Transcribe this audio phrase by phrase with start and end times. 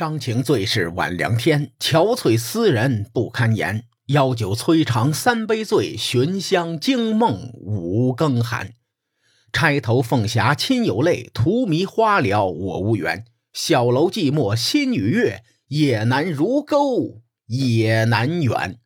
[0.00, 3.84] 伤情最是晚凉天，憔悴思人不堪言。
[4.06, 8.72] 邀酒摧肠三杯醉，寻香惊梦五更寒。
[9.52, 13.26] 钗头凤霞亲有泪，荼蘼花了我无缘。
[13.52, 18.78] 小楼寂寞心与月，夜难如钩也难圆。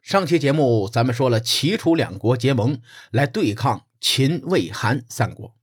[0.00, 2.80] 上期节目咱们说了齐楚两国结盟
[3.10, 5.56] 来对抗秦魏韩三国。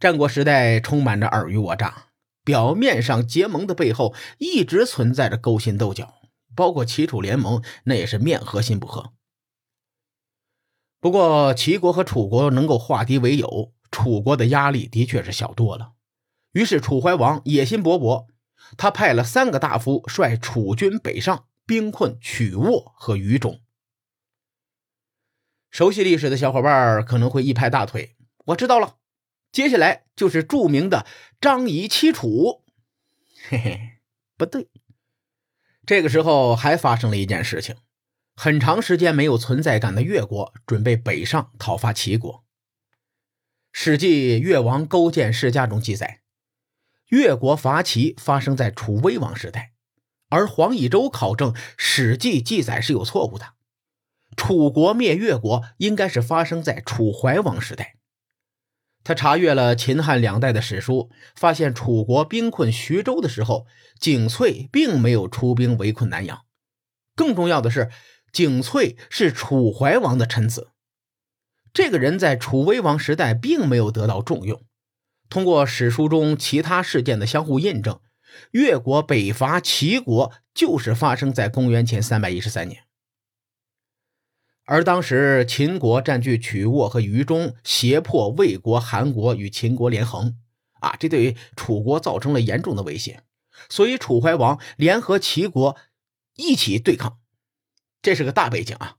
[0.00, 2.06] 战国时代充满着尔虞我诈，
[2.42, 6.14] 表面上结盟的背后一直存在着勾心斗角，
[6.56, 9.12] 包括齐楚联盟，那也是面和心不和。
[11.00, 15.92] 不过齐国和楚国能够化敌为友，楚国的压力的确是小多了。
[16.52, 18.26] 于是楚怀王野心勃勃，
[18.78, 23.60] 他派了三个大夫率楚军北上，兵困曲沃和于中。
[25.70, 28.96] 熟悉历史的小伙伴可能会一拍大腿，我知道了。
[29.52, 31.06] 接下来就是著名的
[31.40, 32.62] 张仪欺楚，
[33.48, 33.80] 嘿嘿，
[34.36, 34.68] 不对。
[35.84, 37.76] 这个时候还发生了一件事情：
[38.36, 42.32] 很长时间没有存在感的越国准备北上讨伐齐国。
[43.72, 46.20] 《史记·越王勾践世家》中记载，
[47.08, 49.72] 越国伐齐发生在楚威王时代，
[50.28, 53.54] 而黄以周考证《史记》记载是有错误的，
[54.36, 57.96] 楚国灭越国应该是发生在楚怀王时代。
[59.02, 63.66] 他查阅了秦汉两代的史书，发现楚国兵困徐州的时候，
[63.98, 66.42] 景翠并没有出兵围困南阳。
[67.16, 67.90] 更重要的是，
[68.32, 70.68] 景翠是楚怀王的臣子，
[71.72, 74.62] 这个人在楚威王时代并没有得到重用。
[75.28, 78.00] 通过史书中其他事件的相互印证，
[78.50, 82.82] 越国北伐齐国就是发生在公元前三百一十三年。
[84.70, 90.36] 而当时秦国占据曲沃和于中，胁迫魏国、韩国与秦国连横，
[90.74, 93.24] 啊，这对楚国造成了严重的威胁，
[93.68, 95.76] 所以楚怀王联合齐国
[96.36, 97.18] 一起对抗，
[98.00, 98.98] 这是个大背景啊。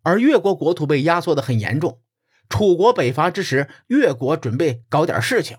[0.00, 2.00] 而越国国土被压缩的很严重，
[2.48, 5.58] 楚国北伐之时，越国准备搞点事情。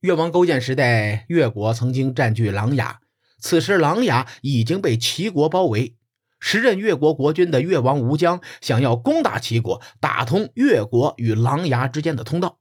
[0.00, 2.96] 越王勾践时代，越国曾经占据琅琊，
[3.40, 5.96] 此时琅琊已经被齐国包围。
[6.48, 12.60] 时任越国国君的越王吴江想要攻打齐国，打通越国与琅琊之间的通道。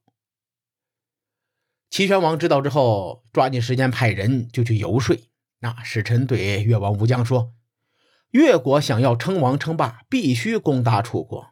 [1.92, 5.16] 齐宣王知道之后，抓紧时间派人就去游说。
[5.60, 7.54] 那使臣对越王吴江说
[8.34, 11.50] ：“越国想要称王称霸，必须攻打楚国。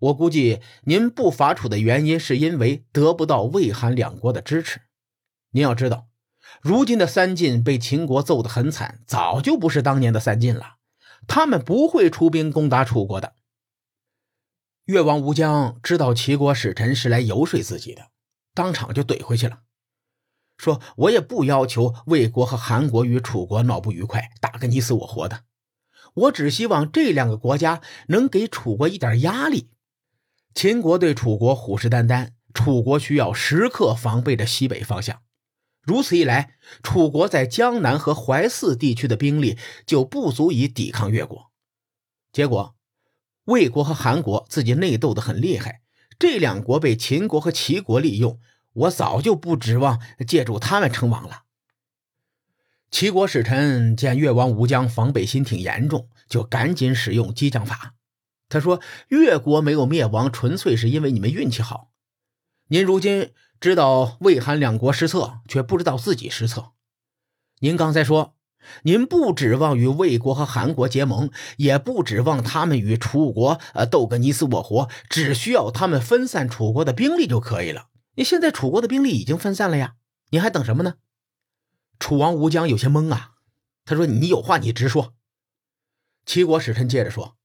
[0.00, 4.80] 我估计您不伐楚的原因，是因为得不到魏韩两国的支持。
[5.52, 6.08] 您要知道，
[6.60, 10.72] 如今的三晋被秦国揍得很惨，早就不是当年的三晋了。”
[11.26, 13.34] 他们不会出兵攻打楚国的。
[14.84, 18.10] 越王吴江知道齐国使臣是来游说自己的，
[18.54, 19.60] 当场就怼回去了，
[20.56, 25.42] 说：“我也不要求魏国和韩国与楚国闹不愉快，打个你死我活的。
[26.14, 29.70] 我只希望这两个国家能给楚国一点压力。
[30.54, 35.20] 秦国对楚国虎视眈眈，楚国需要时刻防备着西北方向。”
[35.86, 41.52] 如此一来，楚国在江南和淮泗地区的兵力就不足以抵抗越国。
[42.32, 42.74] 结果，
[43.44, 45.82] 魏国和韩国自己内斗得很厉害，
[46.18, 48.40] 这两国被秦国和齐国利用。
[48.72, 51.44] 我早就不指望借助他们称王了。
[52.90, 57.94] 齐国使臣见越王吴江防备心挺严重，就赶紧使用激将法。
[58.48, 61.92] 他说：“越国没有灭亡，纯粹是因为你们运气好。
[62.66, 66.72] 您如今……”知道魏韩两国失策，却不知道自己失策。
[67.60, 68.34] 您刚才说，
[68.82, 77.88] 您不指望与魏国和韩国结盟，也不指望他们与楚国呃斗个你死我活，只需要他们分散楚国的兵力就可以了。
[78.16, 79.94] 你现在楚国的兵力已经分散了呀，
[80.30, 80.94] 你还等什么呢？
[81.98, 83.32] 楚王吴江有些懵啊，
[83.86, 85.14] 他说：“你有话你直说。”
[86.26, 87.35] 齐国使臣接着说。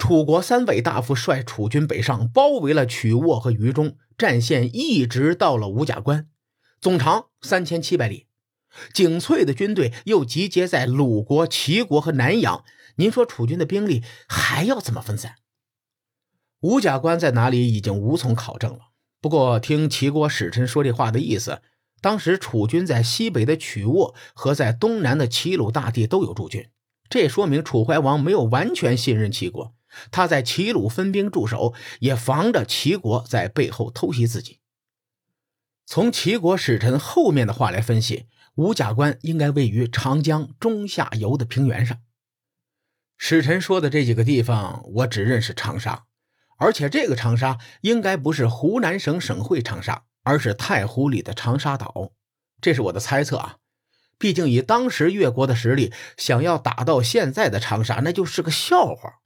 [0.00, 6.26] 楚国三位大夫率楚军北上，包围了曲沃和榆中，战线一直到了吴甲关，
[6.80, 8.26] 总长三千七百里。
[8.94, 12.64] 景翠的军队又集结在鲁国、齐国和南阳。
[12.96, 15.34] 您说楚军的兵力还要怎么分散？
[16.60, 18.78] 吴甲关在哪里，已经无从考证了。
[19.20, 21.60] 不过听齐国使臣说这话的意思，
[22.00, 26.70] 当时楚军在西北的曲沃和在东南的齐鲁大地都有驻军，
[27.10, 29.74] 这说明楚怀王没有完全信任齐国。
[30.10, 34.60] 他在齐鲁分兵驻守，也防着齐国在背后偷袭自己。
[35.86, 41.98] 从齐国使臣后面的话来分析，吴甲关应该位于长江中下游的平原上。
[43.18, 46.04] 使臣说的这几个地方，我只认识长沙，
[46.58, 52.12] 而且这个长沙应该不是湖南省省会长沙，而是太湖里的长沙岛。
[52.60, 53.56] 这是我的猜测啊。
[54.16, 59.20] 毕竟以当时越国的实力，想要打到现在的长沙，那就是个笑话。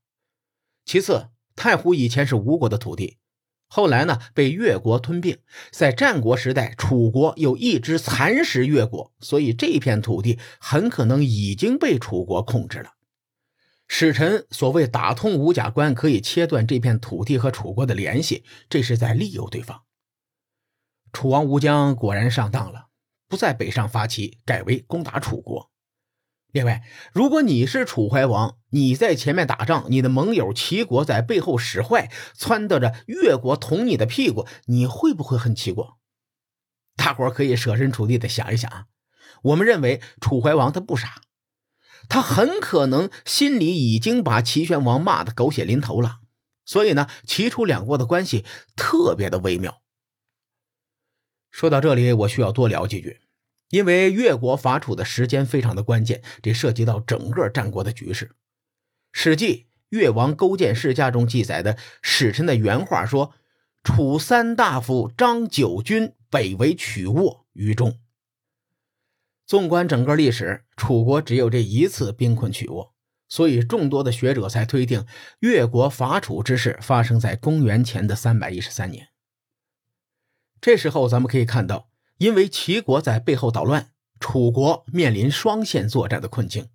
[0.85, 3.19] 其次，太湖以前是吴国的土地，
[3.67, 5.39] 后来呢被越国吞并。
[5.71, 12.91] 在战国时代，楚国又一直蚕食越国，所以这片土地很可能已经被楚国控制了。
[13.87, 19.83] 使臣所谓打通吴甲关，可以切断这片土地和楚国的联系，这是在利诱对方。
[21.13, 22.89] 楚王吴江果然上当了，
[23.29, 25.71] 不再北上发起，改为攻打楚国。
[26.55, 32.09] 另外，如果你是楚怀王，你在前面打仗，你的盟友齐国在背后使坏，
[32.39, 35.99] 撺掇着越国捅你的屁股，你会不会恨齐国？
[36.95, 38.85] 大伙可以设身处地的想一想啊。
[39.43, 41.23] 我们认为楚怀王他不傻。
[42.09, 46.21] 他很可能心里已经把齐宣王骂得狗血淋头了，
[46.65, 48.45] 所以呢，齐楚两国的关系
[48.77, 49.83] 特别的微妙。
[51.51, 53.23] 说到这里，我需要多聊几句，
[53.71, 58.27] 因为越国伐楚的时间非常的关键，这涉及到整个战国的局势。
[59.13, 63.33] 《史记·越王勾践世家》中记载的使臣的原话说
[63.85, 67.99] ：“楚三大夫张九军北为曲沃于中。”
[69.47, 72.95] 纵观整个历史，楚国只有这一次兵困曲沃，
[73.29, 75.07] 所以众多的学者才推定
[75.41, 79.09] 越国伐楚之事发生在公元前的三百一十三年。
[80.61, 83.91] 这时候，咱们可以看到，因为齐国在背后捣乱，
[84.21, 86.69] 楚国面临双线作战的困境。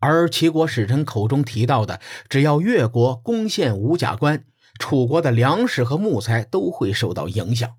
[0.00, 4.44] 而齐国使臣口中提到的，只要越国攻陷吴甲关，
[4.78, 7.76] 楚国的粮食和木材都会受到影响。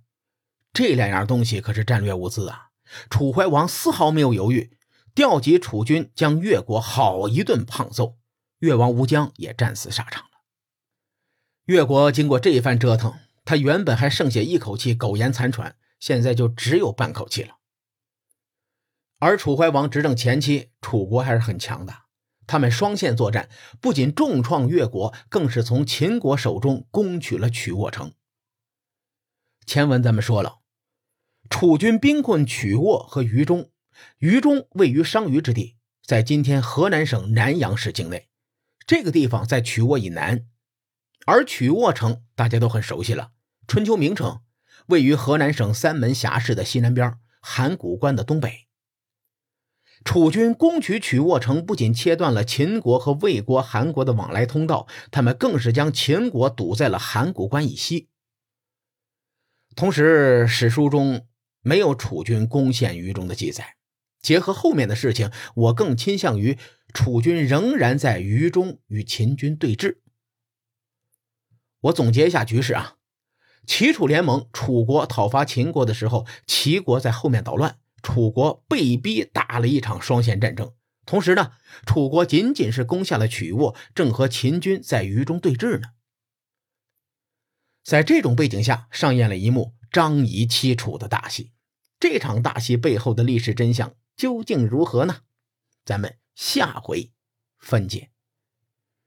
[0.73, 2.67] 这两样东西可是战略物资啊！
[3.09, 4.77] 楚怀王丝毫没有犹豫，
[5.15, 8.17] 调集楚军将越国好一顿胖揍，
[8.59, 10.29] 越王吴江也战死沙场了。
[11.65, 13.13] 越国经过这一番折腾，
[13.45, 17.57] 他原本还剩下一口气苟延残喘，现在就只有半口气了。
[19.19, 21.93] 而楚怀王执政前期，楚国还是很强的，
[22.47, 23.49] 他们双线作战，
[23.81, 28.13] 不仅重创越国，更是从秦国手中攻取了曲沃城。
[29.65, 30.59] 前文咱们说了。
[31.49, 33.71] 楚军兵困曲沃和于中，
[34.19, 38.29] 于中位于商於之地，在今天河南省南阳市境内。
[38.85, 40.45] 这个地方在曲沃以南，
[41.25, 43.31] 而曲沃城大家都很熟悉了，
[43.67, 44.41] 春秋名城，
[44.89, 48.67] 位于河南省三门峡市的西南边，函谷关的东北。
[50.05, 58.09] 楚军攻取曲沃城，不仅切断了秦国和魏国、韩国的往来通道，他们更是将秦国堵在了函谷关以西。
[59.75, 61.25] 同时，史书中。
[61.61, 63.75] 没有楚军攻陷于中的记载，
[64.21, 66.57] 结合后面的事情，我更倾向于
[66.93, 69.97] 楚军仍然在于中与秦军对峙。
[71.81, 72.95] 我总结一下局势啊，
[73.69, 80.73] 齐楚联盟，楚国讨伐秦国的时候，齐国在后面捣乱，楚国被逼打了一场双线战争。
[81.05, 81.51] 同时呢，
[81.85, 85.89] 楚国仅仅是攻下了曲沃，正和秦军在榆中对峙呢。
[87.83, 89.75] 在这种背景下，上演了一幕。
[89.91, 91.51] 张仪欺楚的大戏，
[91.99, 95.21] 这场大戏背后的历史真相究竟如何呢？
[95.85, 97.11] 咱们下回
[97.59, 98.09] 分解。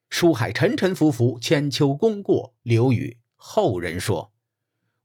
[0.08, 4.31] 书海沉沉浮浮，千秋功过留与后人说。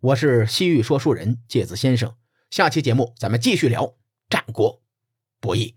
[0.07, 2.15] 我是西域说书人介子先生，
[2.49, 3.97] 下期节目咱们继续聊
[4.29, 4.81] 战国
[5.41, 5.75] 博弈。